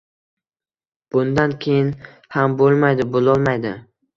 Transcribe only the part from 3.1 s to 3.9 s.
boʻlolmaydi.